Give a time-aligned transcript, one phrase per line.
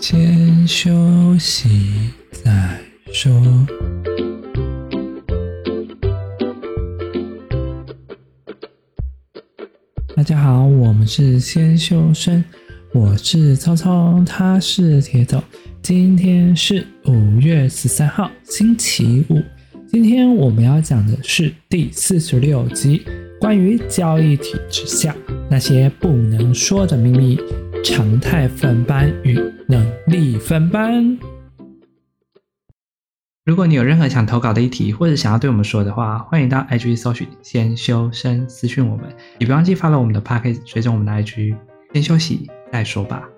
[0.00, 0.90] 先休
[1.38, 1.68] 息
[2.32, 2.80] 再
[3.12, 3.30] 说。
[10.16, 12.42] 大家好，我们是先修身，
[12.94, 15.42] 我是聪聪，他是铁头。
[15.82, 19.38] 今天是五月十三号，星期五。
[19.92, 23.02] 今天我们要讲的是第四十六集，
[23.38, 25.14] 关于交易体制下
[25.50, 27.38] 那些不能说的秘密。
[27.82, 31.18] 常态分班与能力分班。
[33.44, 39.06] 如果你有任何想投稿的议题，或者想要对我们说的话，欢迎到 IG 搜寻“先修身”私讯我们，
[39.38, 41.56] 也别忘记 follow 我们的 p a c k a g e 追踪我们的 IG。
[41.92, 43.28] 先休息再说吧。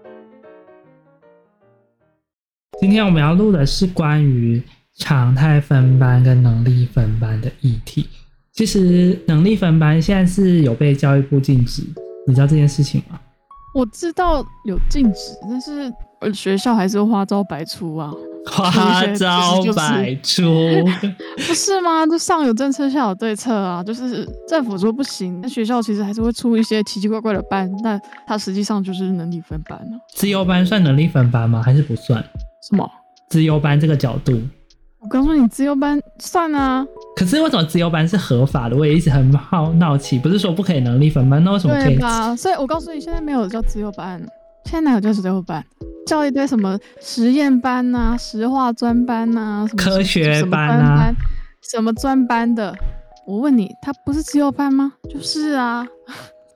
[2.80, 4.60] 今天我们要录的是关于
[4.96, 8.08] 常态分班跟能力分班的议题。
[8.52, 11.82] 其实能力分班现在是有被教育部禁止，
[12.26, 13.18] 你知道这件事情吗？
[13.74, 15.92] 我知道有禁止，但是
[16.34, 18.12] 学校还是花招百出啊！
[18.44, 20.42] 花招百 出，
[21.36, 22.04] 不是吗？
[22.06, 23.82] 就上有政策，下有对策啊！
[23.82, 29.98] 就是政府说不行，那学校其实还是会出一些奇奇怪怪的班，但它实际上就是能力分班了。
[30.14, 31.62] 资优班算能力分班吗？
[31.62, 32.22] 还是不算？
[32.68, 32.88] 什么？
[33.28, 34.40] 资优班这个角度？
[35.02, 36.86] 我告诉你，自由班算啊。
[37.16, 38.76] 可是为什么自由班是合法的？
[38.76, 41.96] 我也一直很好闹奇，不是说不可以能力分班，那为什么可以？
[41.96, 42.36] 对吧？
[42.36, 44.20] 所以我告诉你，现在没有叫自由班，
[44.64, 45.64] 现在哪有叫自由班？
[46.06, 51.14] 叫一堆什么实验班呐、啊、实化专班呐、啊、什么科学班，
[51.62, 52.72] 什么专班的？
[53.26, 54.92] 我问你，他不是自由班吗？
[55.10, 55.84] 就是啊。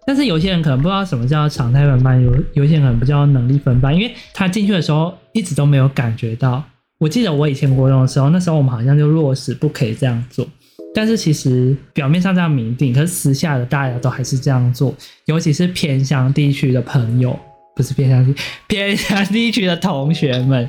[0.06, 6.62] 但是有些人可能不知道什么叫常态分班，有有些人可能不叫能力分班，因为他进去的时候一直都没有感觉到。
[6.98, 10.46] 我记得我以前国中的时候，那时候我们好像就落实不可以这样做，
[10.94, 14.94] 但是其实表面上这样明定，可是私下的大家都还是这样做，
[15.26, 17.38] 尤其是偏乡地区的朋友，
[17.74, 18.34] 不是偏乡地
[18.66, 20.66] 偏乡地区的同学们，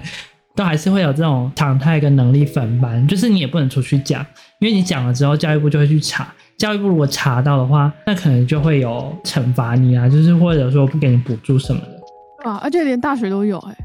[0.53, 4.25] 都还是会有这种常态跟能力分班，就是你也不能出去讲，
[4.59, 12.49] 因为你讲了之后，教育部就会去查，教育部如果查到的话，那可能就会有惩罚你啊，就是或者说不给你补助什么的。
[12.49, 13.77] 啊，而且连大学都有哎、欸。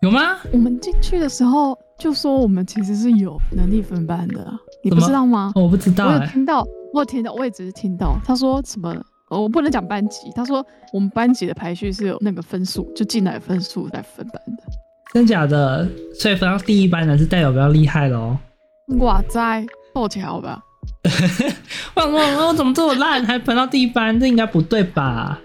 [0.00, 0.38] 有吗？
[0.50, 4.50] 我们进去的时候就说我们其实是有能力分班的，
[4.82, 5.52] 你不知道吗？
[5.54, 6.16] 我不知道、欸。
[6.16, 8.16] 我有听到，我有听到，我也只是听到。
[8.24, 8.96] 他说什么？
[9.28, 10.32] 我不能讲班级。
[10.34, 14.62] 他说我们班级的排序是有那个分数，就进来的分数来分班的。
[15.12, 15.86] 真假的？
[16.14, 18.38] 所以分到第一班的是代表比较厉害的哦。
[19.00, 20.58] 哇塞，抱歉好吧。
[21.94, 24.18] 我我我怎么这么烂，还分到第一班？
[24.18, 25.38] 这应该不对吧？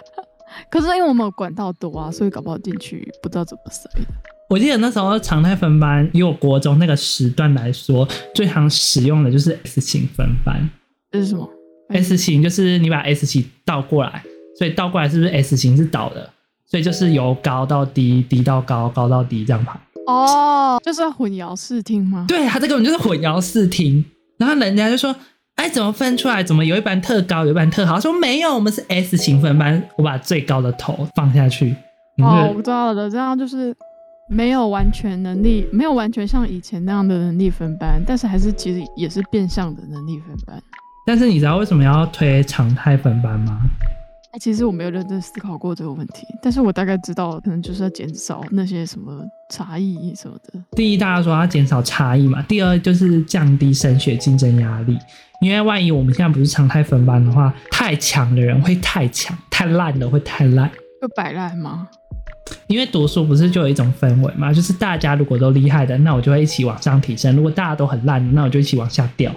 [0.70, 3.88] 可是因为我们有管道多啊，所以搞不好进去不知道怎么塞。
[4.50, 10.68] 我记得那时候常态分班，以我国中那个时段来说，最常使用的就是 S 型分班。
[11.12, 11.48] 这是什么
[11.90, 14.24] ？S 型就是你把 S 型倒过来，
[14.58, 16.28] 所以倒过来是不是 S 型是倒的？
[16.66, 19.78] 所以就是由高到低，低到高，高到低这样排。
[20.08, 22.24] 哦，就是要混淆视听吗？
[22.26, 24.04] 对，它这根本就是混淆视听。
[24.36, 25.14] 然后人家就说。
[25.56, 26.42] 哎，怎么分出来？
[26.42, 28.00] 怎么有一班特高，有一班特好？
[28.00, 29.82] 说没有，我们是 S 型分班。
[29.98, 31.76] 我把最高的头放下去。
[32.16, 33.76] 哦，我知道了，这样就是
[34.32, 40.62] 没有完全能力，没有完全像以前那样的能力分班，但是还是其实也是变相的能力分班。
[41.04, 43.60] 但是你知道为什么要推常态分班吗？
[44.32, 49.20] 哎，其实我没有认真思考过这个问题，但是我大概知道，可能就是要减少那些什么
[49.50, 50.62] 差异什么的。
[50.76, 54.96] 第一，大家说要减少差异嘛；第二，就是降低升学竞争压力。
[55.40, 60.70] 因为万一我们现在不是常态分班的话，太强的人会太强，太烂的会太烂，
[61.00, 61.88] 会摆烂吗？
[62.66, 69.30] 因为读书不是就有一种氛围嘛，就是大家如果都厉害的，那我就会一起往上提升；如果大家都很烂，那我就一起往下掉。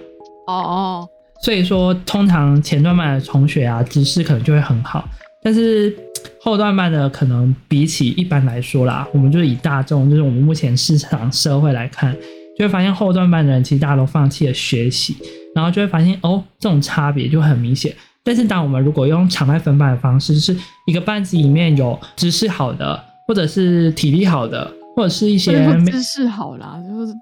[0.48, 1.10] 哦哦，
[1.42, 5.08] 所以说通常前段班的同学啊，知识可能就会很好，
[5.44, 5.96] 但是
[6.42, 12.16] 后段班的可能比起一般来说啦，我们就是以大众，就是我们目前市场社会来看，
[12.58, 15.16] 就会发现后段班的人其实大家都放弃了学习。
[15.56, 17.94] 然后就会发现哦，这种差别就很明显。
[18.26, 20.58] 但是，当我们如果用常态分班的方式，就是
[20.88, 25.52] 一个班级里面有知识好的，或者是体力好的，或者是一些
[25.92, 27.14] 知识好啦，就是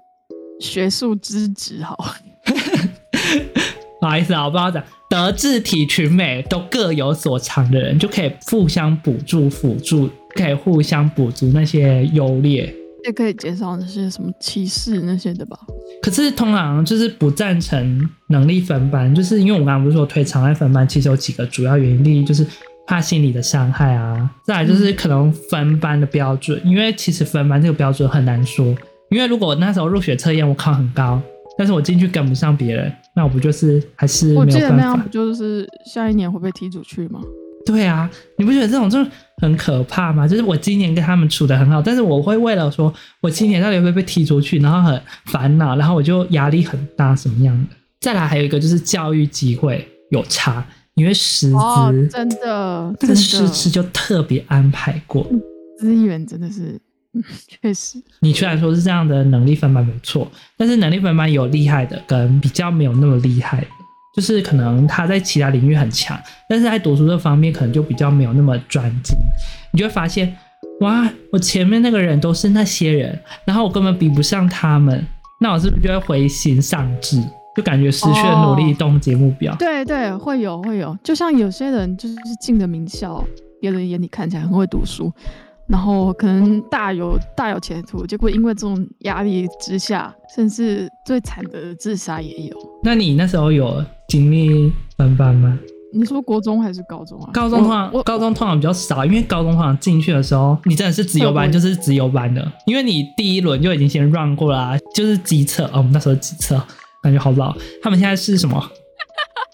[0.60, 1.96] 学术资质好。
[4.00, 12.72] 不好意思啊，我不知道讲德智体群美都各有所长的人，就可以互相补助、辅助，可以互相补足那些优劣。
[13.04, 15.58] 也可以减少那些什么歧视那些的吧。
[16.02, 22.02] 可是通常就是不赞成能力分班，就是因为我刚刚不是说推常态分班，其实有几个主要原因。
[22.02, 22.46] 第一就是
[22.86, 28.66] 怕心理的伤害啊，再来就是可能分班的标准，嗯、因为其实分班这个标准很难说。
[29.10, 31.20] 因为如果那时候入学测验我考很高，
[31.58, 34.54] 但是我进去跟不上别人，那我不就是还是没有办法？
[34.54, 37.20] 我记得那样不就是下一年会被踢出去吗？
[37.64, 38.98] 对啊，你不觉得这种就
[39.42, 40.26] 很可怕吗？
[40.26, 47.76] 就是我今年跟他们处的很好，但是我会为了说我今年到底会不会被踢出去，然后很烦恼，然后我就压力很大，什么样的？
[48.00, 55.26] 再来还有一个就是教育机会有差，因为师资、哦、真的，这个师资就特别安排过，
[55.78, 56.80] 资源真的是。
[57.46, 63.66] 确实，你虽然说是这样的能力分班没错，但是能力分班有厉害的跟比较没有那么厉害的，
[64.14, 66.18] 就是可能他在其他领域很强，
[66.48, 69.16] 但是在读书这方面可能就比较没有那么专精。
[69.72, 70.36] 你就会发现，
[70.80, 75.02] 哇，我前面那个人都是那些人，然后我根本比不上他们，
[75.40, 77.22] 那我是不是就会灰心丧志，
[77.56, 79.54] 就感觉失去了努力终极目标？
[79.54, 83.24] 哦，对对，会有会有，就像有些人就是进的名校，
[83.60, 85.10] 别人眼里看起来很会读书。
[85.72, 92.56] 然后可能大有大有前途，结果因为这种压力之下，甚至最惨的自杀也有。
[92.82, 95.58] 那你那时候有经历分班吗？
[95.94, 97.30] 你说国中还是高中啊？
[97.32, 105.76] 高中通常高中通常比较少，因为高中通常进去的时候，你真的是自由班，就是自由班的，因为你第一轮就已经先 run 过了啊，就是机测哦。
[105.76, 106.62] 我们那时候机测
[107.02, 108.62] 感觉好老，他们现在是什么？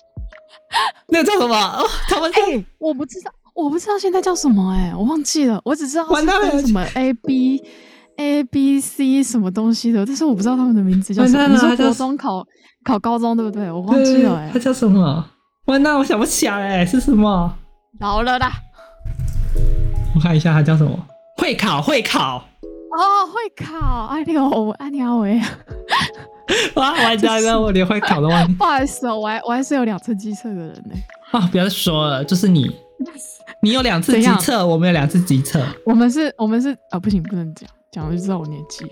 [1.10, 1.54] 那个叫什么？
[1.56, 3.30] 哦，他们哎，我不知道。
[3.58, 5.60] 我不知道现在叫什么哎、欸，我忘记了。
[5.64, 6.04] 我只知道
[6.52, 7.60] 是什么 A B
[8.16, 11.48] A B C 什么东西的，但是我不知道他们的名字叫什么。
[11.48, 12.46] 你说国中考
[12.84, 13.68] 考高中对不对？
[13.68, 15.28] 我忘记了哎、欸，他叫什么？
[15.66, 17.52] 完蛋，我想不起来哎、欸，是什么？
[17.98, 18.52] 老了啦。
[20.14, 20.96] 我看一下他叫什么？
[21.38, 22.36] 会考会考
[22.96, 24.06] 哦，会考。
[24.06, 25.40] 哎呦，哎呀喂！
[26.76, 28.54] 哇，完蛋了，我连会考都忘记。
[28.58, 31.38] 不好意思哦，我还我还是有两次机测的人呢、欸。
[31.38, 32.72] 啊，不要再说了，就是你。
[33.60, 35.60] 你有两次基测，我们有两次急测。
[35.84, 38.86] 我们是，我们是啊、哦，不行，不能讲，讲了就知道我年纪。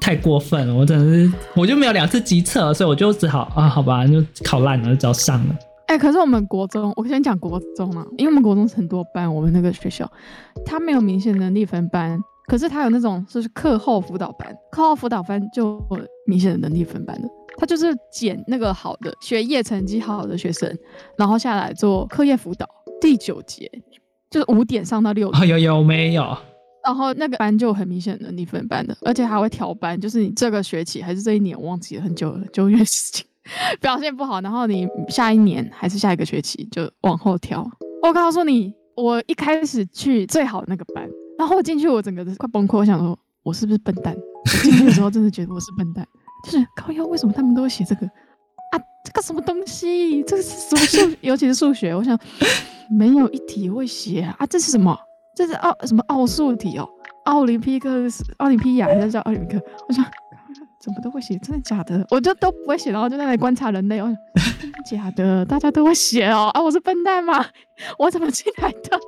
[0.00, 5.56] 太过分了，我真的是，我就没有两次机测，所以我就只好啊，好吧，就考烂了，就只好上了。
[5.88, 10.08] 哎、欸，可是我们国中，我先讲国中啊，因为我们国中是很多班，我们那个学校，
[10.64, 15.84] 他没有明显能力分班，可是他有那种就是课后辅导班，课后辅导班就
[16.26, 20.72] 明显的能力分班的，他就是捡那个好的学业成绩好的学生，
[21.16, 22.68] 然后下来做课业辅导。
[23.02, 23.68] 第九节
[24.30, 26.38] 就是五点上到六点， 哦，有有没有？
[26.84, 33.26] 然后那个班就很明显的你分班的，而且还会调班，就是你这个学期还是这一年，我忘记了很久了，九月事情
[33.80, 37.68] 表现不好，然后你下一年还是下一个学期就往后调。
[38.02, 41.08] 我告诉你，我一开始去最好的那个班，
[41.38, 44.16] 然后我进去我整个都快崩溃，我想说我是不是笨蛋？
[44.44, 46.06] 我进去的时候真的觉得我是笨蛋，
[46.44, 48.10] 就是高腰，为什么他们都会写这个啊？
[49.04, 50.22] 这个什么东西？
[50.24, 51.16] 这个是什么数？
[51.20, 52.18] 尤其是数学，我想。
[52.90, 54.94] 没有一题会写啊，这是什么？
[55.34, 56.86] 这是奥什么奥数题哦？
[57.24, 57.88] 奥林匹克、
[58.36, 59.64] 奥林匹亚还是叫奥林匹克？
[59.88, 60.04] 我想
[60.78, 62.06] 怎么都会写，真的假的？
[62.10, 64.02] 我就都不会写，然后就在那里观察人类。
[64.02, 64.16] 我想
[64.60, 65.42] 真的假的？
[65.46, 66.50] 大家都会写哦？
[66.52, 66.60] 啊！
[66.60, 67.42] 我是笨蛋吗？
[67.98, 69.00] 我怎么进来的？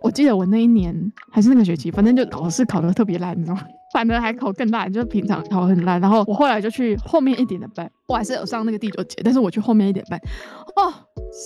[0.00, 0.94] 我记得我那一年
[1.30, 3.66] 还是那个学期，反正就考试考得特别烂，你知道吗？
[3.92, 6.00] 反而还考更烂，就是平常考很烂。
[6.00, 10.20] 然后我后来就去后面一点的班，我还是有上那个第九节，但是我去后面一点班，
[10.76, 10.92] 哦。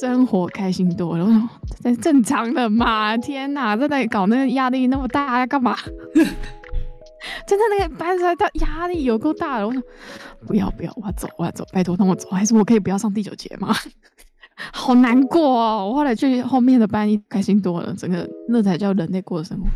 [0.01, 1.49] 生活开心多了，我想
[1.83, 3.15] 这正常的嘛？
[3.19, 5.77] 天哪，在那里搞那个压力那么大，要干嘛？
[7.47, 9.83] 真的那个班上他压力有够大了，我想
[10.47, 13.75] 不要不要，我要走我要走，拜托让我走，还是我可以不要上第九节吗？
[14.73, 15.89] 好难过哦！
[15.91, 19.67] 我后来去后面的班，一开心多了，整个那才叫人类过的生活。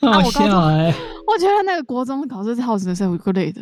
[0.00, 0.94] 好笑哎、欸！
[1.26, 3.60] 我觉得那个国中考试超时的时候有够累的。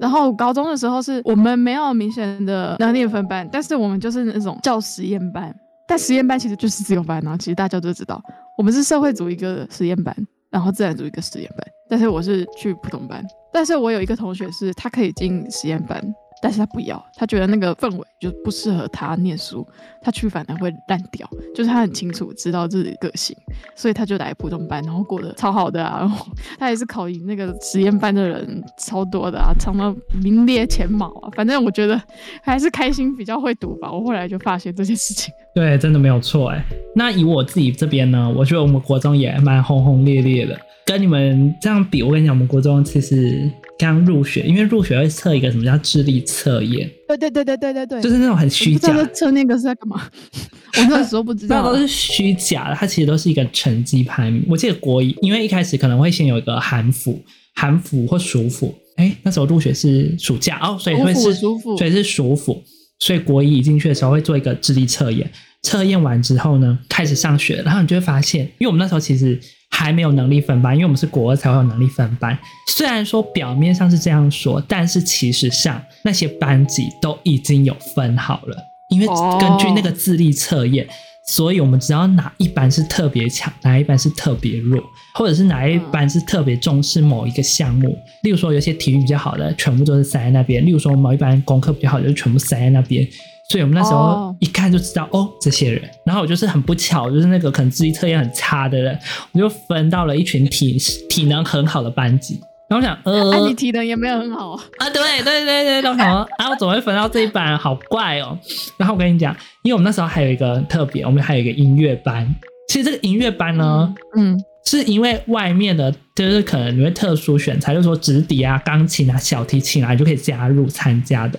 [0.00, 5.54] 然后高中的时候是我们没有明显的能力分班，但是我们就是那种叫实验班，
[5.86, 8.22] 但实验班其实就是自由班，然后其实大家都知道，
[8.56, 10.14] 我们是社会组一个实验班，
[10.50, 16.02] 然后自然组一个实验班，但是我是去普通班，但是我有一个同学是他可以进实验班。
[16.42, 19.66] 但是他不要，他觉得那个氛围就不适合他念书，
[20.00, 21.28] 他去反而会烂掉。
[21.54, 23.36] 就是他很清楚知道自己个性，
[23.76, 25.98] 所以他就来普通班，然后过得超好的啊。
[26.00, 26.26] 然 后
[26.58, 31.30] 他也是考赢那个实验班的人超多的啊，常常名列前茅啊。
[31.34, 32.00] 反正我觉得
[32.42, 33.92] 还是开心比较会读吧。
[33.92, 36.64] 我后来就发现这件事情，对，真的没有错哎。
[36.94, 40.58] 那以我自己这边呢，我觉得我们国中也蛮轰轰烈烈的。
[40.86, 43.48] 跟你们这样比，我跟你讲，我们国中其实
[43.80, 46.90] 刚入学，因为入学会测一个什么叫智力测验。
[47.08, 49.06] 对对对对对对对，就是那种很虚假的。
[49.14, 50.06] 测那个是在干嘛？
[50.76, 51.62] 我那时候不知道。
[51.62, 54.44] 那都是虚假的，它其实都是一个成绩排名。
[54.48, 57.18] 我记得国一，因为一开始可能会先有一个寒服、
[57.54, 58.74] 寒服或暑服。
[58.96, 62.62] 哎，那时候入学是暑假哦，所以会是所以是暑服。
[62.98, 65.30] 所以国一一进去的时候会做一个智力测验，
[65.62, 69.40] 测验完之后呢，开始上学，然后你就会发现，因为我们那时候其实。
[69.70, 72.38] 还没有能力分班，因为我们是国二才会有能力分班。
[72.68, 78.56] 虽然说表面上是这样说，但是其实上那些班级都已经有分好了。
[78.90, 79.06] 因为
[79.38, 80.86] 根据那个智力测验，
[81.26, 84.82] 所以我们知道哪一班是特别强，哪一班是特别弱，
[85.14, 87.96] 或者是哪一班是特别重视某一个项目。
[88.22, 93.06] 例如说，有些体育比较好的，全部都是塞在那边；例如说，某一班功课比较好的，就全部塞在那边。
[93.50, 95.82] 所以我们那时候一看就知道，哦，哦，这些人。
[96.06, 98.96] 然后我就是很不巧，就是那个可能智力测验很差的人，
[99.32, 100.78] 我就分到了一群体
[101.08, 102.40] 体能很好的班级。
[102.68, 104.62] 然后我想，呃，啊、你体能也没有很好啊。
[104.78, 107.58] 啊，对对对对，然后想说， 啊，我怎么会分到这一班？
[107.58, 108.38] 好怪哦。
[108.76, 112.32] 然后我跟你讲，因为我们那时候还有一个很特别，我们还有一个音乐班。
[112.68, 121.36] 其实这个音乐班呢，嗯，嗯是因为外面的，就是可能你会特殊选材，就是说直笛啊、钢琴啊、小提琴啊，你就可以加入参加的。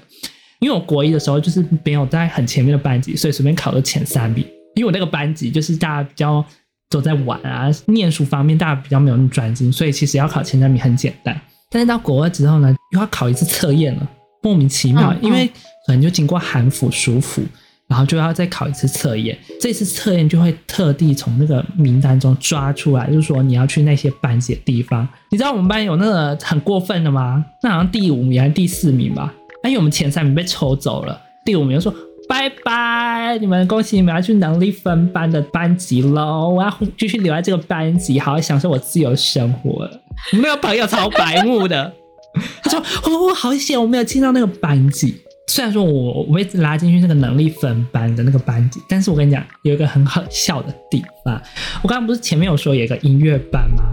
[0.61, 4.45] 因为我国一的时候就是没有在很前面的班级，所以随便考了前三名。
[4.75, 6.43] 因为我那个班级就是大家比较
[6.89, 11.39] 都在玩啊，念书方面大家比较没有那么专心，所以其实要考前三名很简单。
[11.69, 14.09] 但是到国二之后呢，又要考一次测验了，
[14.43, 15.13] 莫名其妙。
[15.21, 15.47] 因为
[15.87, 17.41] 可能就经过寒辅、暑辅，
[17.87, 19.37] 然后就要再考一次测验。
[19.59, 25.07] 这次测验就会特地从那个名单中抓出来，就是说你要去那些班级的地方。
[25.31, 27.43] 你知道我们班有那个很过分的吗？
[27.63, 29.33] 那好像第五名还是第四名吧？
[29.63, 31.93] 因为我们前三名被抽走了，第五名说
[32.27, 40.01] 拜拜，你们恭喜你们要去能力分班的班级喽，我要继续留在这个班级，好好享受我自由生活了。
[40.33, 41.93] 我那个朋友超白目的，
[42.63, 45.15] 他说哦，好险我没有进到那个班级。
[45.47, 51.41] 虽然说我我被拉进去那个能力分班的那个班级，但是我跟你讲有一个很好笑的地方。
[51.81, 53.83] 我刚刚不是前面有说有一个音乐班吗？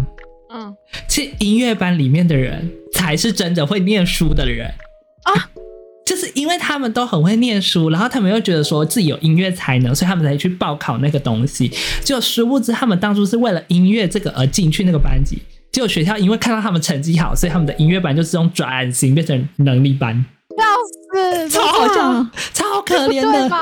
[0.54, 0.74] 嗯，
[1.08, 4.72] 其实音乐班里面的人才是真的会念书的人
[6.38, 11.68] 因为他们都很会念书，然后他们又觉得说自己有音乐才能，所以他们才去报考那个东西。
[12.04, 15.42] 就殊不知，他们当初是为了音乐这个而进去那个班级。
[15.72, 20.24] 结果学校因为看到他们成绩好，所以他们的音乐班就是用转型变成能力班。
[20.56, 20.64] 要
[21.12, 23.56] 死，超好笑，超可怜的。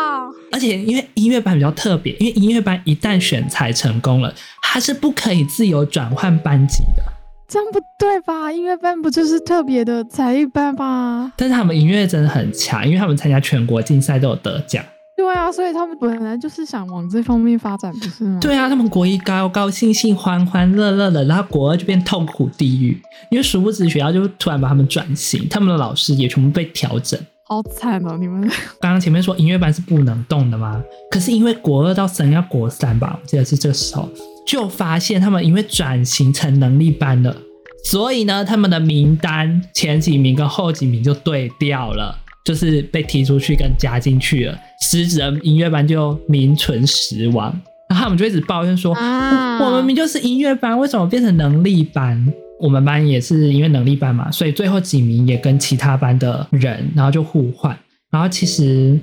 [0.53, 7.03] 而且因为音乐班比较特别，因为音乐班一旦选才成功了，它是不可以自由转换班级的。
[7.49, 8.51] 这样不对吧？
[8.51, 11.33] 音乐班不就是特别的才艺班吗？
[11.37, 14.85] 但是他们音乐真的很强，因为他们参加全国竞赛都有得奖。
[15.17, 18.39] 对啊，所以他们本来就是想往这方面发展，不是吗？
[18.41, 23.01] 对啊，他们国一高高兴兴、欢欢乐乐的，然后国二就变痛苦地狱，
[23.31, 27.19] 因为殊不知学校就突然把他们转型，他们的老师也全部被调整。
[27.49, 28.17] 好惨哦！
[28.19, 28.43] 你们
[28.81, 30.83] 刚刚前面说音乐班是不能动的吗？
[31.11, 34.09] 可是因为国二到三要国三吧，我记得是这个时候。
[34.47, 37.37] 就发现他们因为转型成能力班了，
[37.85, 47.53] 所以呢，他们的名单前几名跟后几名就对调了，就是被踢出去跟加进去了，失职的音乐班就名存实亡。
[47.91, 52.33] 然后他们就一直抱怨说：“啊、我们明明就是音乐班，为什么变成能力班？
[52.61, 57.77] 我们班也是因为能力班嘛，所以最后几名也跟其他班的人，然后就互换。
[58.11, 58.97] 然后其实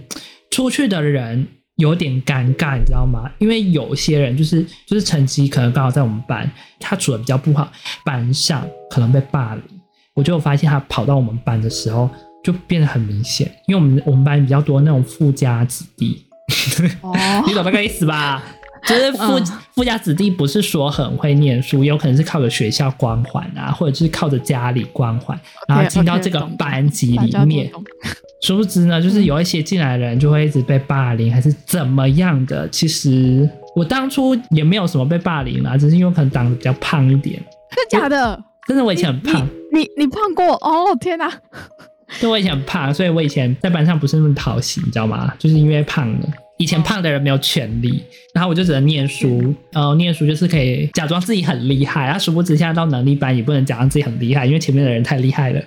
[0.49, 1.45] 出去的人。”
[1.83, 3.29] 有点尴尬，你知道吗？
[3.39, 6.49] 因为有些人就是就是成绩可能刚好在我们班，
[6.79, 7.69] 他处的比较不好，
[8.05, 9.63] 班上可能被霸凌。
[10.13, 12.09] 我就发现他跑到我们班的时候，
[12.41, 13.51] 就变得很明显。
[13.67, 16.25] 因为我们我们班比较多那种富家子弟，
[17.01, 17.13] 哦、
[17.45, 18.41] 你懂那个意思吧？
[18.87, 25.37] 就是富、嗯、富家子弟不是说很会念书，有可能是靠着学校光环啊，或者是靠着家里光环，
[25.67, 27.69] 然后进到这个班级里面。
[27.69, 32.67] Okay, okay, 殊不知呢，就是有一些进来的人就会一直被霸凌，还是怎么样的。
[32.67, 37.41] 其实我当初也没有什么被霸凌啦，只是因为可能长得比较胖一点。
[37.89, 38.43] 真的假的？
[38.67, 39.47] 真的，我以前很胖。
[39.71, 40.45] 你你，你胖过？
[40.55, 41.31] 哦天哪！
[42.19, 45.33] 对，我以前很胖，所以我以前在班上不是那么讨喜，你知道吗？
[45.39, 46.27] 就是因为胖了。
[46.57, 49.55] 以前胖的人没有权利，然后我就只能念书。
[49.71, 55.61] 然后念书就是可以假装自己很厉害，然后殊不知现在到能力班也不能假装自己很厉害，因为前面的人太厉害了。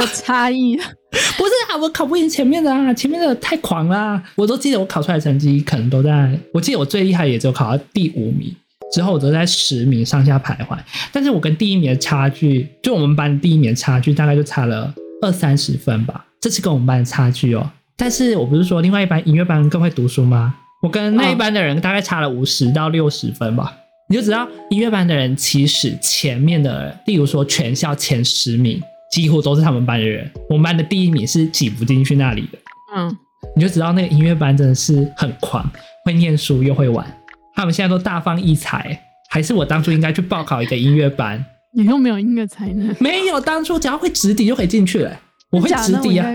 [0.00, 0.76] 有差异，
[1.36, 8.54] 不是啊，我考不赢前面的啊，前面的太狂了啊，我都记得我考出来的成绩可能都在，我记得我最厉害也只有考到第五名，
[8.92, 10.78] 之后我都在十名上下徘徊，
[11.12, 14.92] 但是我跟第一名的差距，就我们班第一名的差距大概就差了
[15.22, 17.70] 二三十分吧，这是跟我们班的差距哦。
[17.96, 20.54] 但是我不是说另外一班音乐班更会读书吗？
[20.82, 23.76] 我跟那一班的人大概差了五十到六十分吧，
[24.08, 28.80] 你就知道音乐班的人其实前面的，例如说全校前十名。
[29.10, 32.58] 几乎都是他们班的人，我们班的第一名是挤不进去那里的。
[32.94, 33.16] 嗯，
[33.56, 35.68] 你就知道那个音乐班真的是很狂，
[36.04, 37.06] 会念书又会玩。
[37.54, 38.98] 他们现在都大放异彩，
[39.30, 41.44] 还是我当初应该去报考一个音乐班？
[41.72, 42.94] 你又没有音乐才能？
[42.98, 45.20] 没有，当初只要会直笛就可以进去了。
[45.50, 46.26] 我会直笛啊。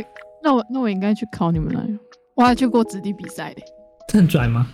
[0.44, 1.98] 那我那我应该去考你们那里？
[2.36, 3.62] 我还去过直笛比赛的。
[4.08, 4.67] 这很拽吗？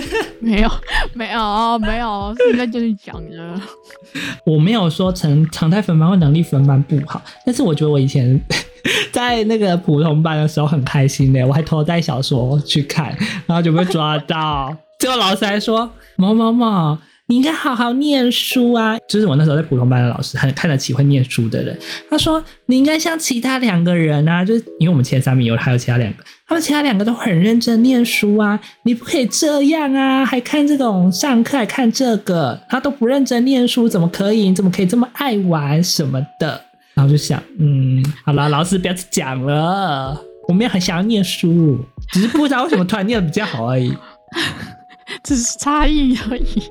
[0.40, 0.70] 没有，
[1.14, 3.60] 没有，没有，现在就是讲的。
[4.44, 8.40] 我没有说成常态分班或能力分班不好，但是我觉得我以前
[9.12, 16.98] 在那个普通班的时候很开心的，我还偷带小说去看，然后就被抓到，结果老师还说某某某。
[17.28, 18.96] 你应该好好念书啊！
[19.08, 21.76] 就是我那时候在普通班的老师，很看得起会念书的人。
[22.08, 34.48] 他说：“你应该像其他两个人啊，就是因为我们前三名有还有其他两个，他们其他两个都很认真念书啊，你不可以这样啊，还看这种上课还看这个，他都不认真念书，怎么可以？
[34.48, 36.60] 你怎么可以这么爱玩什么的？”
[36.94, 40.16] 然后就想，嗯，好了，老师不要再讲了，
[40.48, 41.78] 我们也很想要念书，
[42.12, 43.92] 只是不知道为什么突然念得比较好而已，
[45.24, 46.62] 只是差异而已。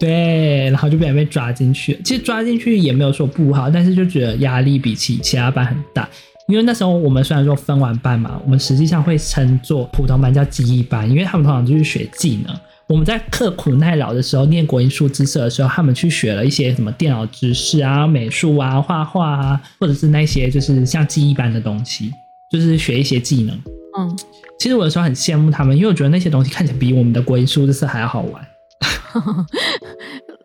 [0.00, 2.00] 对，然后就被被抓进去。
[2.04, 6.08] 其实抓进去也没有说不好，但是就觉得压力比起其他班很大。
[6.50, 12.54] 因为那时候我们虽然说分完班嘛，我们实际上会称作普通班叫技艺班，因为他们通常就是学技能。
[12.88, 22.12] 我们在刻苦耐劳的时候念国音数自社的时候，他们去学了一些什么电脑知识啊、美术啊、画画啊，或者是那些就是像技艺班的东西，
[22.50, 23.56] 就是学一些技能。
[23.96, 24.18] 嗯，
[24.58, 28.44] 其实我有时候很羡慕他们，因为我觉得那些东西看起来比我们的国音数自社还要好玩。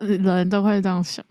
[0.00, 1.24] 人都会这样想，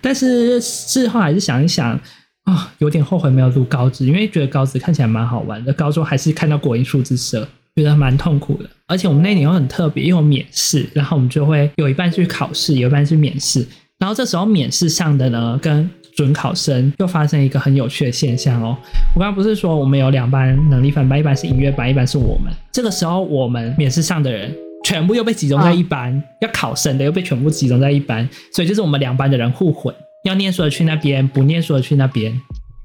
[0.00, 1.98] 但是事后还是想一想
[2.46, 5.72] 啊、哦，有点后悔没有读高职，因为觉得高职看起来蛮好玩的。
[5.72, 8.70] 高中还是看到国英数字社，觉得蛮痛苦的。
[8.86, 13.66] 而且我们那年又很特别，因为有免试，然后我们就会有一半去考试，有一半是免试。
[13.98, 18.76] 然后这时候免试上的呢，跟准考生又发生一个很有趣的现象哦。
[19.14, 22.52] 我刚刚不是说我们有两班能力分班，一班是音乐班，一班是我们。
[22.72, 24.54] 这个时候我们免试上的人。
[24.84, 29.92] 全部又被集中在一班，啊、要考生的又被全部集中在一班，所以就是我们两班的人互混，
[30.28, 32.40] 要念书的去那边，不念书的去那边。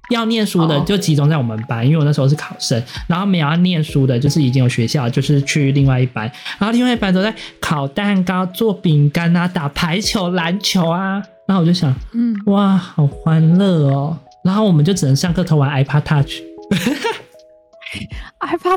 [0.09, 6.29] 要念书的就集中在我们班，因为我那时候是考生，然后没有要念书的，就是已经有学校，就是去另外一班，
[6.59, 11.23] 然后另外一班都在烤蛋糕、做饼干啊、打排球、篮球啊。
[11.47, 14.17] 然后我就想，嗯，哇，好欢乐哦。
[14.43, 16.37] 然后我们就只能上课偷玩 iPad Touch，iPad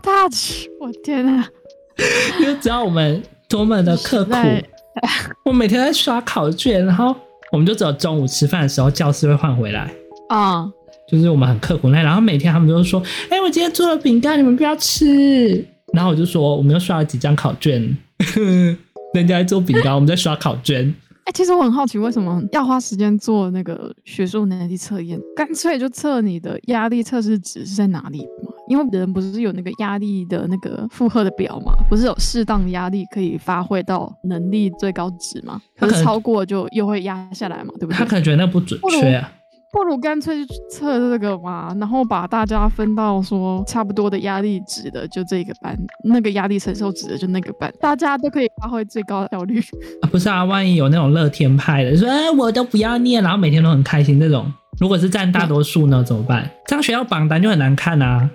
[0.31, 1.49] Touch，我天哪！
[2.41, 4.33] 因为只要我们多么的刻苦，
[5.45, 7.17] 我每天在刷考卷，然后
[7.55, 9.89] 我们就只有中午吃饭的时候教室会换回来
[10.29, 10.69] 啊，
[11.09, 13.01] 就是我们很刻苦耐，然后每天他们都说
[13.31, 17.97] ：“哎，我今天做了饼干，你们不要吃。”然后我就说：“我们又刷了几张考卷，
[19.15, 20.93] 人家在做饼干，我们在刷考卷。”
[21.27, 25.17] 哎，其实我很好奇，为什么要花时间做那个学术能力测验？
[25.37, 28.51] 干脆就测你的压力测试值是在哪里嘛？
[28.69, 31.73] 因为人不是有那个压力的那个负荷的表嘛？
[31.89, 35.61] 不是有适当压力可以发挥到能力最高值嘛？
[35.79, 37.73] 可是超过就又会压下来嘛？
[37.79, 37.97] 对不对？
[37.97, 39.31] 他可能觉得那不准确啊。
[39.73, 49.61] 不如干脆测这个嘛，然后把大家分到说差不多的压力值的就这个班，那个压力承受值的就那个班，大家都可以发挥最高的效率
[50.01, 50.07] 啊！
[50.13, 54.47] 不是啊，万一有那种乐天派的说，哎，我都不要念，然后每天都很开心这种，
[54.79, 56.49] 如果是占大多数呢，怎么办？
[56.69, 58.31] 这样学校榜单就很难看啊！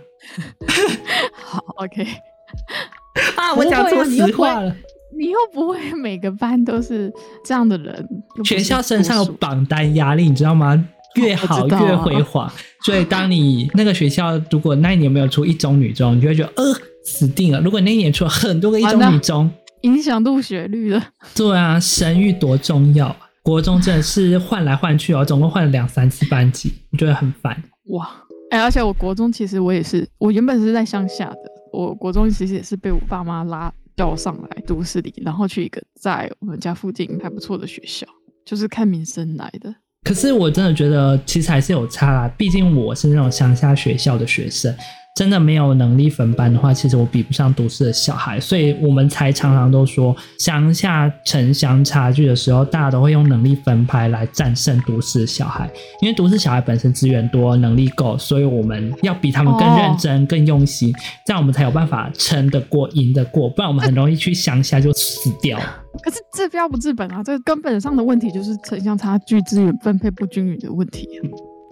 [1.34, 2.04] 好，OK，
[3.36, 4.76] 啊，我讲错实话了
[5.18, 7.12] 你，又不会每个班都是
[7.44, 8.08] 这样的人，
[8.44, 10.88] 学校身上有榜单压力，你知道吗？
[11.16, 12.50] 越好越辉煌，
[12.86, 16.64] 所以当你那个学校如果那一年没有出一中、女中，你就会觉得呃
[17.04, 17.60] 死定了。
[17.62, 19.52] 如果那一年出了很多个一中、女中，
[19.82, 21.04] 影响入学率了。
[21.34, 23.18] 对啊，声誉多重要啊！
[23.42, 27.64] 国中真的是换来换去哦，总共换了两三次班级，我觉得很烦。
[27.90, 28.08] 哇，
[28.52, 31.40] 哎、而且我国中其实我也是，我原本是在乡下的，
[31.72, 38.08] 我国中其实也是被我爸妈拉叫我上来都市里，然后去一个在我们家附近还不错的学校，
[38.46, 39.74] 就是看名声来的。
[40.04, 42.28] 可是我真的觉得，其实还是有差啦。
[42.38, 44.74] 毕竟我是那种乡下学校的学生。
[45.16, 55.70] 真的没有能力分班的话，其实我比不上都市的小孩，所以我们才常常都说乡下城乡差距的时候，大家都会用能力分派来战胜都市的小孩。
[56.02, 60.94] 因为都市小孩本身资源多，能力够，所以我们要比他们更认真、更用心，
[61.26, 63.50] 这样我们才有办法撑得过、赢得过。
[63.50, 65.60] 不然我们很容易去乡下就死掉。
[66.02, 71.06] 可是治标不治本啊，这根本上的问题就是城乡差距、资源分配不均匀的问题。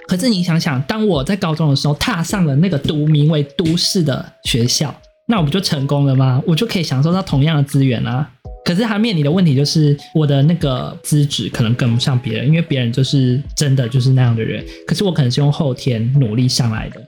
[0.07, 4.93] 可是你想想，当我在高中的时候踏上了那个读名为都市的学校，
[5.27, 6.41] 那我不就成功了吗？
[6.47, 8.29] 我就可以享受到同样的资源啊。
[8.63, 14.65] 可是他面临的问题就是，我的那个资质可能跟不上别人，因为别人就是真的就是那样的人。
[14.85, 17.01] 可是我可能是用后天努力上来的。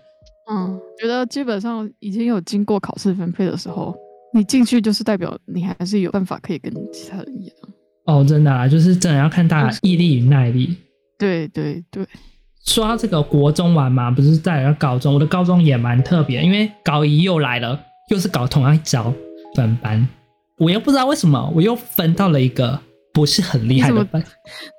[0.52, 3.96] 嗯，觉得基本上已经有经过考试分配的时候，
[4.34, 7.56] 你进去就是代表你还是有办法可以跟其他人一样。
[8.06, 10.76] 哦，真的啊，就是真的要看大家毅力与耐力。
[11.18, 12.06] 对对对。
[12.70, 17.80] 说到这个国中玩嘛，不是在了高中，我的高中也蛮特别，因为高一又来了，
[18.12, 19.12] 又是搞同样一招
[19.56, 20.08] 分班，
[20.60, 22.80] 我又不知道为什么，我又分到了一个
[23.12, 24.24] 不是很厉害的班。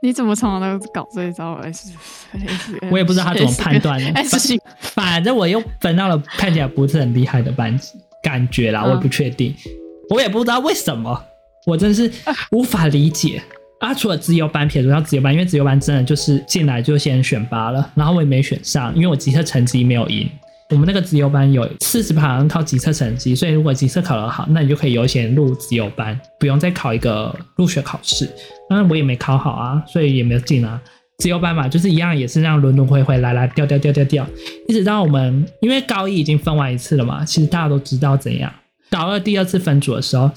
[0.00, 1.92] 你怎么常常都搞这一招？S
[2.32, 4.06] S，我也不知道他怎么判断的。
[4.22, 9.70] S 反正我又分到了看起来不是很厉害的班级，感觉啦，我也不确定，嗯、
[10.10, 11.20] 我也不知道为什么，
[11.66, 12.08] 我真是
[12.52, 13.42] 无法理解
[13.80, 13.94] 啊！
[13.94, 20.28] 除了自由班，撇除掉自由班，因为自由班真的就是进来就先选拔了，然后我也没选上，因为我基测成绩没有赢。
[20.68, 28.30] 我们那个自由班有四十趴靠基测成绩，所以如果基测考得好，那你就可以优先入自由班，不用再考一个入学考试。
[28.68, 30.80] 那我也没考好啊，所以也没有进啊。
[31.18, 34.26] 自由班嘛，就是一样，也是这样轮轮回回来来掉掉掉掉掉，
[34.68, 38.52] 一直到我们因为高一已经分完一次了嘛，其实大家都知道怎样。
[38.90, 40.30] 高二第二次分组的时候，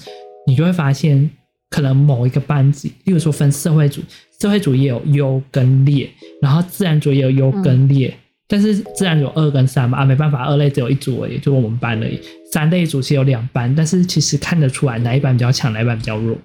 [0.46, 1.30] 你就会发现，
[1.74, 4.00] 可能某一个班级，例如说分社会组，
[4.40, 6.08] 社会组也有优跟劣，
[6.40, 8.06] 然后自然组也有优跟劣。
[8.06, 12.20] 嗯但是自然有二跟三嘛啊，没办法，二类只有一组而已，就我们班而已。
[12.52, 16.36] 三类组是有两班，但是其实看得出来哪一班比较强，哪一班比较弱。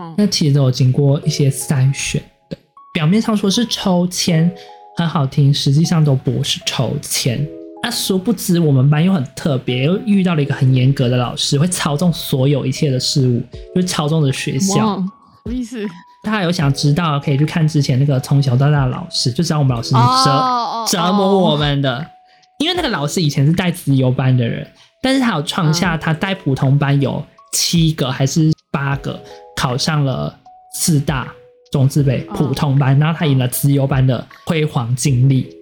[0.00, 2.56] 嗯，那其实都有经过一些筛选的。
[2.94, 4.50] 表面上说是抽签，
[4.96, 7.46] 很好听，实际上都不是抽签。
[7.88, 13.42] 那殊不知我们班又很特别，又遇到了一个很严格的老师，会操纵所有一切的事物，
[13.74, 14.74] 就是操纵着学校。
[14.74, 15.08] 什
[15.46, 15.88] 么意思？
[16.22, 22.06] 大家有想知道，可以去看之前那个从小到大的老师，就知道我们老师是折、oh, 折磨我们的。
[22.58, 24.70] 因为那个老师以前是带资优班的人，
[25.02, 27.24] 但是他有创下他带普通班有
[27.54, 29.18] 七个还是八个
[29.56, 30.38] 考上了
[30.74, 31.26] 四大
[31.72, 35.56] 中字辈普通班，然后他赢了资优班的辉煌经历。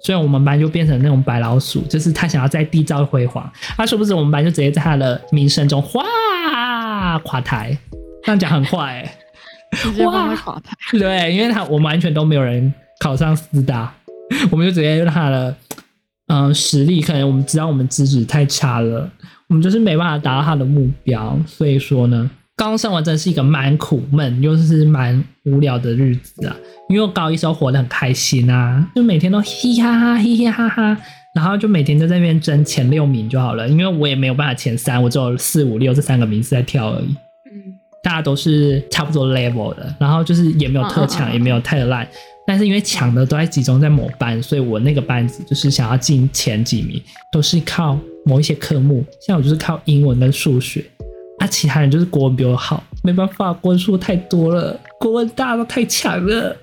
[0.00, 7.76] 嗯，所以我们班就变成那种白老鼠，就是他想要再缔造辉煌，他殊不知我们班就直接在他的名声中哗垮台。
[8.22, 10.04] 这样讲很坏、欸。
[10.04, 10.36] 哇，
[10.92, 13.94] 对，因为他我们完全都没有人考上师大，
[14.50, 15.56] 我们就直接用他的
[16.26, 19.08] 嗯、呃、实力，可能我们知道我们资质太差了，
[19.48, 22.30] 我们就是没办法达到他的目标，所以说呢，
[22.60, 26.54] 高中生活真是一个蛮苦闷又是蛮无聊的日子啊。
[26.90, 30.94] 因为我高一时候活得很开心啊，就每天都嘻嘻哈哈嘻嘻哈哈，
[31.34, 37.06] 然后就每天都在那边争前六名就好了，因为我也没有办法前三，我只有四五六这三个名次在跳而已。
[37.06, 42.06] 嗯大家都是差不多 level 的，然后就是也没有特强，也没有太烂，
[42.46, 47.00] 但是因为强的都在集中在某班，所以我那个班子就是想要进前几名，
[47.32, 50.99] 都是靠某一些科目，像我就是靠英文跟数学，啊，
[51.50, 56.56] 其他人就是国文比我好，没办法，国文数太多了，国文大家都太强了，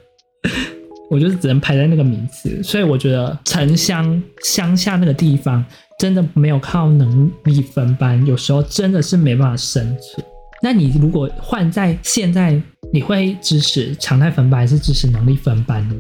[1.12, 5.64] 我就是只能排在那个名次，所以我觉得城乡乡下那个地方
[6.00, 10.26] 真的没有靠能力分班，有时候真的是没办法生存。
[10.64, 12.60] 那你如果换在现在，
[12.92, 15.96] 你会支持常态分班还是支持能力分班呢？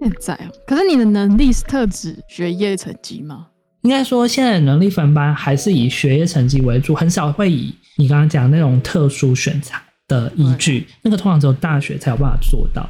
[0.00, 3.48] 现在哦，可是你的能力是特指学业成绩吗？
[3.82, 10.86] 应该说，现在的能力分班还是以学业成绩为主，很少会以你刚刚讲那种特殊选材的依据。
[11.02, 12.88] 那个通常只有大学才有办法做到，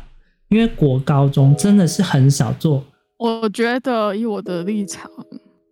[0.49, 2.85] 因为国高中真的是很少做。
[3.19, 5.11] 我觉得以我的立场，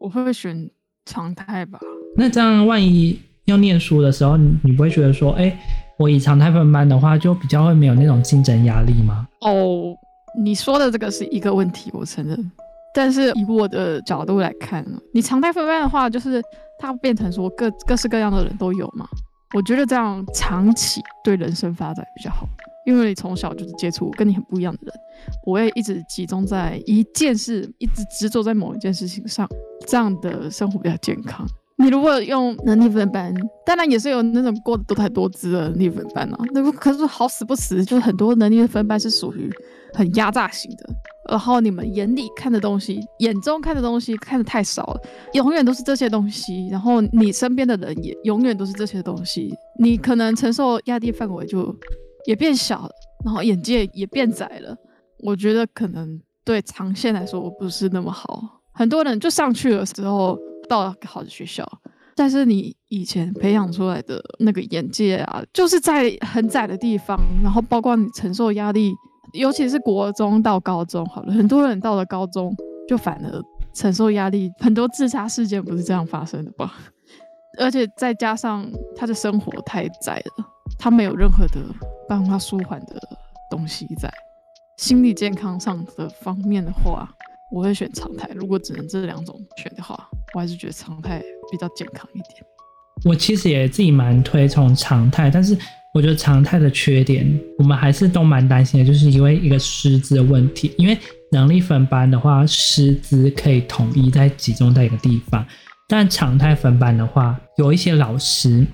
[0.01, 0.69] 我会选
[1.07, 1.79] 常态吧。
[2.17, 3.17] 那这样万一？
[3.45, 5.59] 要念书的时候，你你不会觉得说，哎、欸，
[5.99, 9.27] 我以常态分班的话，就比较会没有那种竞争压力吗？
[9.41, 9.97] 哦，
[10.39, 12.53] 你说的这个是一个问题，我承认。
[12.93, 16.43] 但是以我的角度来看，你常态分班的话，就是
[16.79, 19.09] 它变成说各各式各样的人都有嘛。
[19.55, 22.47] 我觉得这样长期对人生发展比较好，
[22.85, 24.95] 因为你从小就是接触跟你很不一样的人，
[25.45, 29.49] 不会一直集中在一件事，一直执着在某一件事情上，
[29.87, 31.47] 这样的生活比较健康。
[31.81, 33.33] 你如果用能力分班，
[33.65, 36.39] 当然也是有那种过得多太多姿的能力分班啊。
[36.53, 39.49] 那不可是好死不死，就是很多能力分班是属于
[39.95, 40.91] 很压榨型的。
[41.29, 45.01] 然后你们眼里看的东西，眼中看的东西看的太少了，
[45.35, 46.69] 永远都是这些东西。
[46.69, 51.75] 然后你身边的人也永远都是这些东西，你可能承受压力范围就
[52.27, 52.91] 也变小了，
[53.25, 54.77] 然后眼界也变窄了。
[55.21, 58.63] 我觉得可能对长线来说不是那么好。
[58.73, 60.39] 很多人就上去了时候。
[60.69, 61.67] 到了好的学校，
[62.15, 68.93] 但是你以前培养出来的那个眼界啊，就是在很窄的地方，然后包括你承受压力，
[69.33, 72.55] 尤其是国中到高中，好了，很多人到了高中
[72.89, 76.75] 就反而承受压力，很多自杀事件不是这样发生的吧？
[77.59, 80.45] 而且再加上他的生活太窄了，
[80.79, 81.61] 他没有任何的
[82.09, 83.01] 帮他舒缓的
[83.51, 84.13] 东西在
[84.77, 87.09] 心理健康上的方面的话。
[87.51, 91.19] 我会选常态，如果只能这两种选的话，我还是觉得常态
[91.51, 92.45] 比较健康一点。
[93.05, 95.57] 我其实也自己蛮推崇常态，但是
[95.95, 97.27] 我觉得常态的缺点，
[97.59, 100.73] 我们还是都蛮担心的，就是因为一个师资的问题。
[100.77, 100.97] 因为
[101.33, 105.45] 能力分班的话，师资可以统一在集中在一个地方，
[105.89, 108.67] 但常态分班的话，有一些老师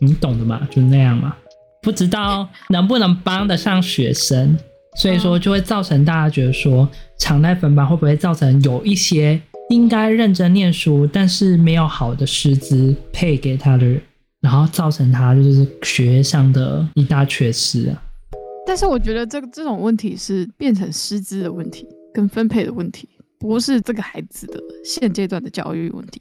[0.00, 1.34] 你懂的嘛，就那样嘛。
[1.80, 4.56] 不知道能不能帮得上学生，
[4.96, 6.88] 所以说就会造成大家觉得说，
[7.18, 14.00] 常态分班会不会造成有一些应该认真念书，但是没有好的师资配给他的人，
[14.40, 18.02] 然后造成他就是学业上的一大缺失啊。
[18.66, 26.20] 但是我觉得这个这种问题是变成师资的问题跟分配的问题，不是这个孩子的现阶段的教育问题。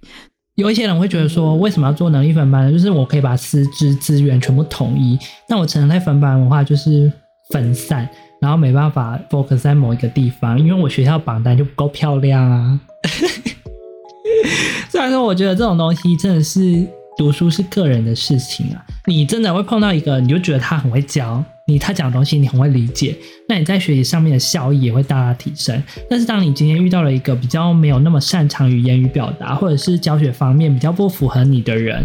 [0.56, 2.72] 有一些人会觉得说，为什么要做能力分班呢？
[2.72, 5.18] 就是我可以把师资资源全部统一。
[5.48, 7.12] 那我成人类分班的话，就是
[7.52, 12.80] 分散，然后没办法 focus 在某一个地方，因为我学校榜单就不够漂亮啊。
[14.90, 16.86] 虽然说，我觉得这种东西真的是
[17.18, 21.44] 读书是个人的事情啊，你真的会碰到一个，你就觉得他很会教。
[21.70, 23.14] 你他讲的东西你很会理解，
[23.50, 25.82] 那你在学习上面的效益也会大大提升。
[26.10, 32.02] 但是当你今天遇到了一个比较没有那么擅长于言语表达，或者是教学方面比较不符合你的人，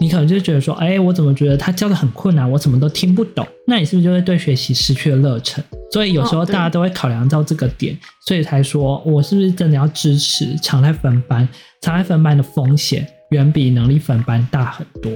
[0.00, 3.46] 你可能就觉得说，哎，我怎么觉得他教的很困难，我怎么都听不懂？
[3.66, 5.62] 那你是不是就会对学习失去了热忱？
[5.92, 11.46] 所以有时候大家都会考量到这个点，所以才说我是不是真的要支持常态分班？
[11.82, 15.12] 常态分班的风险远比能力分班大很多。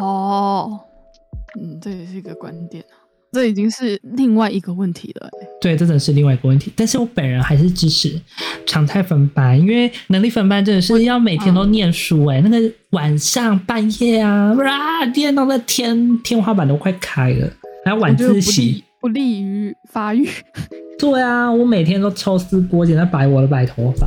[0.00, 0.80] 哦，
[1.60, 2.84] 嗯，这也是一个观点。
[3.32, 5.28] 这已经是另外一个问题了。
[5.60, 6.72] 对，这真的是另外一个问题。
[6.76, 8.16] 但是我本人还是支持
[8.64, 17.50] 常态分班，因为能力分班真的是要每天都念书哎，那个晚上半夜啊，哇，念到那天天花板都快开了，
[17.84, 20.28] 还要晚自习，不利于发育。
[20.96, 24.06] 对啊，我每天都抽丝剥茧在白我的白头发。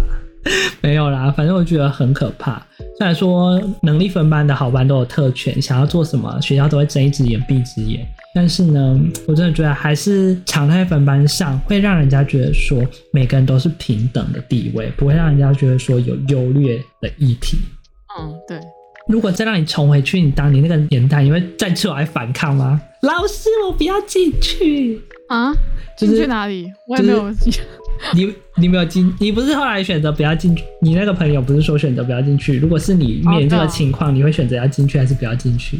[0.81, 2.61] 没有啦，反正我觉得很可怕。
[2.97, 8.07] 虽然说能力分班的好班都有特权，想要做什么学校都会睁一只眼闭一只眼。
[8.33, 12.81] 但是呢，我真的觉得还是常态分班上会让人家觉得说
[13.11, 17.57] 每个人都是平等的地位，不会让人家觉得说有优劣的议题。
[18.19, 18.59] 嗯，对。
[19.07, 22.79] 如果再让你重回去你当年那个年代，你会再出来反抗吗？
[23.03, 25.53] 老师，我不要进去啊！
[25.97, 26.69] 进去哪里？
[26.87, 27.53] 我也没有进。
[28.13, 29.13] 你你没有进？
[29.19, 30.63] 你不是后来选择不要进去？
[30.81, 32.57] 你那个朋友不是说选择不要进去？
[32.57, 35.79] 如果是你面临这个情况，你会选择要进去还是不要进去？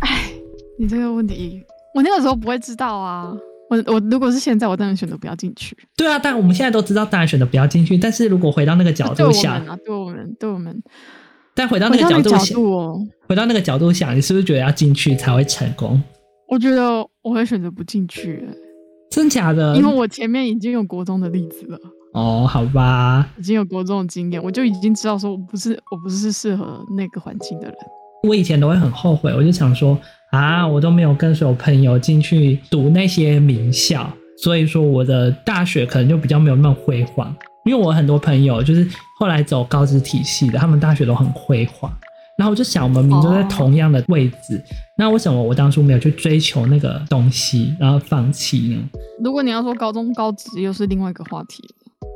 [0.00, 0.30] 哎，
[0.78, 1.62] 你这个问题。
[1.94, 3.34] 我那个时候不会知道啊，
[3.70, 5.76] 我我如果是现在，我当然选择不要进去。
[5.96, 7.98] 对啊，但我们现在都知道，当然选择不要进去。
[7.98, 10.80] 但是如果回到那个角度想，啊，对我们，对我们，
[11.54, 16.00] 但回到那个角度想，哦，回到那个角度想，你是不是觉得要进去才会成功？
[16.48, 18.48] 我觉得我会选择不进去，
[19.10, 19.76] 真假的？
[19.76, 21.78] 因为我前面已经有国中的例子了。
[22.14, 27.76] 哦，好吧，已经有国中的经验，我就已经知道说我不是我不是适合那个环境的人。
[28.24, 29.98] 我以前都会很后悔，我就想说。
[30.30, 34.06] 啊，我都没有跟所有朋友进去读那些名校，
[34.42, 37.34] 所以说我的大学可能就比较没有那么辉煌。
[37.64, 38.86] 因为我很多朋友就是
[39.18, 41.90] 后来走高职体系的，他们大学都很辉煌。
[42.38, 44.62] 然后我就想，我们明明就在同样的位置，哦，
[44.96, 48.80] 那为什么我当初没有去追求那个东西，然后放弃呢？
[49.24, 51.64] 如果你要说高中高职，又是另外一个话题。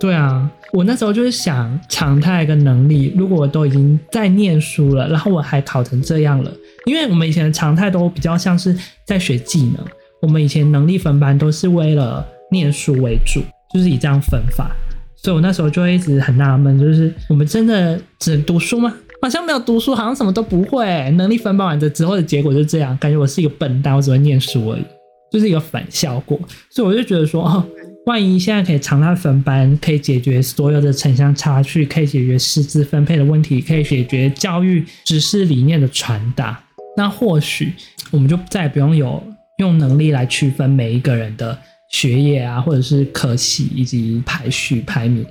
[0.00, 6.52] 对啊，我那时候就是想常态跟能力，如果我都已经在念书了，然后我还考成这样了，
[6.86, 9.84] 因为我们以前的常态都比较像是在学技能，
[10.22, 13.42] 我们以前能力分班都是为了念书为主，
[13.74, 14.70] 就是以这样分法，
[15.16, 18.94] 所以我那时候就会一直很纳闷，就是我们真的只能读书吗？
[19.22, 21.10] 好像没有读书，好像什么都不会。
[21.12, 24.84] 能力分班完的之后的结果就是这样，感觉我是一个笨蛋，我只会念书而已，
[25.30, 26.38] 就是一个反效果，
[26.70, 27.64] 所以我就觉得说，哦。
[28.04, 36.60] 万一现在可以常态分班，可以解决所有的城乡差距，可以解决师资分配的问题，可以解决教育知识理念的传达，
[36.96, 37.72] 那或许
[38.10, 39.22] 我们就再也不用有
[39.58, 41.56] 用能力来区分每一个人的
[41.90, 45.24] 学业啊，或者是科系以及排序排名。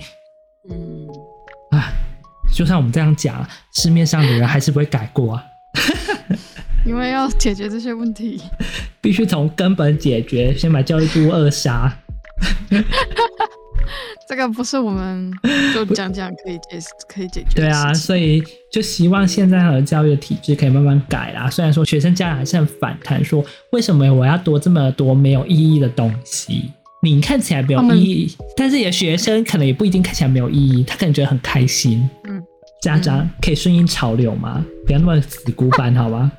[0.70, 1.92] 嗯，啊，
[2.52, 5.44] 就算我们这样讲，市面上的人还是不会改过啊。
[6.86, 8.42] 因为要解决这些问题，
[9.00, 11.96] 必须从根本解决，先把教育部扼杀。
[14.28, 15.32] 这个不是我们
[15.74, 17.50] 就讲讲可以解可以解决。
[17.56, 21.50] 对啊，所以就希望现在的教育的体制可以慢慢改啦。
[21.50, 26.72] 虽然说学生家长还是很反弹，说为什么我要多这么多没有意义的东西？
[27.04, 32.08] 你看起来没有意义，但是你的学生可能也不一定看起来没有意义，他可能觉得很开心。
[32.26, 32.42] 嗯，
[32.82, 34.64] 家长可以顺应潮流吗？
[34.86, 36.32] 不要那么死古板好吗？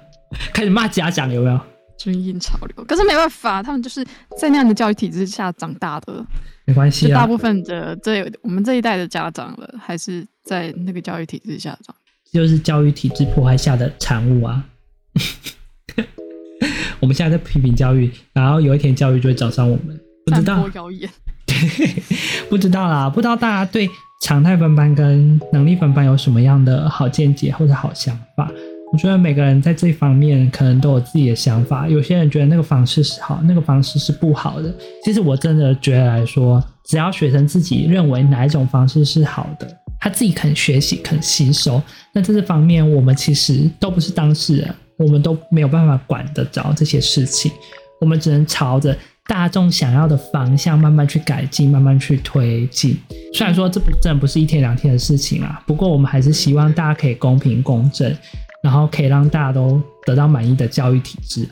[0.52, 1.60] 开始骂家长有没有？
[1.98, 4.04] 顺应潮流，可是没办法，他们就是
[4.40, 6.24] 在那样的教育体制下长大的，
[6.64, 7.20] 没关系啊。
[7.20, 11.94] 大部分的这我们这一代的家长了，还是在那个教育体制下长，
[12.32, 14.64] 就是教育体制破坏下的产物啊。
[16.98, 21.08] 我们现在在批评教育，然后有一天教育就会找上我们，不知道谣言，
[22.48, 23.88] 不知道啦，不知道大家对
[24.22, 28.50] 常态分班跟能力分班有什么样的好见解或者好想法。
[28.92, 31.88] 我觉得每个人在这方面可能都有自己的想法。
[31.88, 34.72] 有些人觉得那个方式是好，那个方式是不好的。
[35.02, 39.66] 其实我真的觉得来说，只要学生自己认为哪一种方式是好的，
[39.98, 41.82] 他自己肯学习、肯吸收，
[42.12, 47.50] 那在这些方面我们其实都不是当事人，我们都没有办法管得着这些事情。
[47.98, 48.94] 我们只能朝着
[49.28, 52.98] 大众想要的方向慢慢去改进，慢慢去推进。
[53.32, 58.14] 虽然说这不真的不是一天两天的事情啦，不过我们还是希望大家可以公平公正，
[58.64, 61.48] 然后可以让大家都得到满意的教育体制。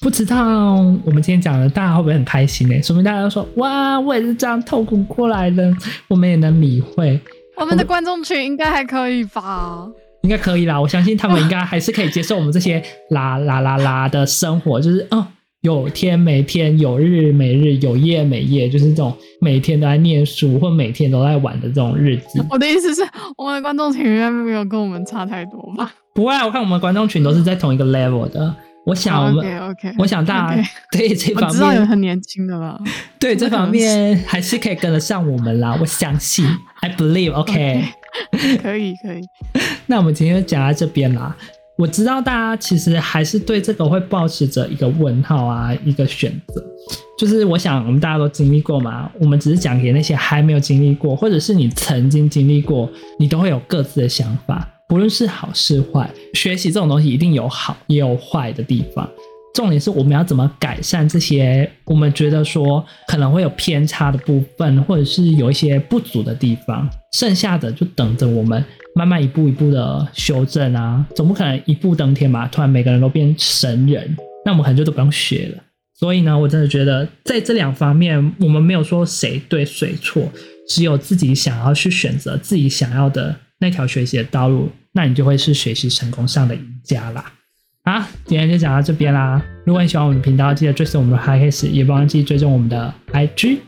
[0.00, 2.82] 不知道我们今天讲的大家会不会很开心呢？
[2.82, 5.72] 说明大家都说哇，我也是这样痛苦过来的，
[6.08, 7.20] 我们也能理会。
[7.56, 9.86] 我们的观众群应该还可以吧？
[10.22, 15.24] 应该可以啦，我相信他们应该还是可以接受我们这些啦啦啦啦的生活，就是嗯。
[15.62, 22.44] 有天每天，有日每日，有夜每夜，就是这种每天都在念书或每天都在玩的这种日子。
[22.50, 23.02] 我的意思是，
[23.36, 25.94] 我们的观众群应该没有跟我们差太多吧？
[26.14, 28.52] 不会，我看我们的观众群都是在同一个 level 的。
[28.84, 32.76] 我想我们，OK OK，我想大家对这方面，我知道有很年轻的了。
[33.20, 36.44] 对这方面还是可以跟得上我们啦， 我相信
[36.80, 37.84] ，I believe，OK，
[38.60, 39.20] 可以可以。
[39.86, 41.36] 那我们今天就讲到这边啦。
[41.78, 46.62] 我知道大家其实还是对这个会抱持着一个问号啊，一个选择。
[47.18, 54.68] 就是我想，我们大家都经历过嘛，我们只是讲给那些还没有经历过，或者是你曾经经历过，你都会有各自的想法。
[54.88, 59.08] 不论是好是坏，学习这种东西一定有好也有坏的地方。
[59.54, 68.62] 重点是我们要怎么改善这些我们觉得说可能会有偏差的部分，或者是有一些不足的地方，剩下的就等着我们。
[68.94, 72.46] 慢慢一步一步的修正啊，总不可能一步登天嘛！
[72.48, 75.62] 突然每个人都变神人，那我们可能就都不用学了。
[75.94, 80.28] 所以呢，我真的觉得在这两方面，我们没有说谁对谁错，
[80.68, 87.32] 只有自己想要去选择自己想要的那条学习的道路，那你就会是学习成功上的赢家啦。
[87.84, 89.42] 好，今天就讲到这边啦。
[89.64, 93.58] 如果你喜欢我们的频道，记得追随我们的 Podcast，也不忘记追踪我们的 IG。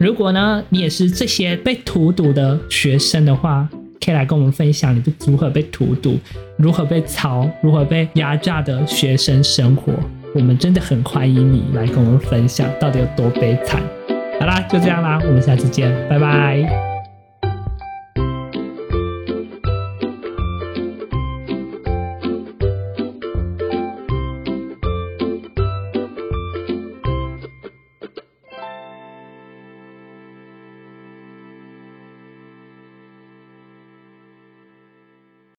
[0.00, 3.68] 如果呢，你也是这些被荼毒的学生的话，
[4.04, 6.18] 可以来跟我们分享你是如何被荼毒、
[6.58, 9.92] 如何被操、如何被压榨的学生生活。
[10.34, 13.80] 我们真的很欢迎你来跟我们分享到底有多悲惨。
[14.38, 16.93] 好啦，就这样啦，我们下次见，拜拜。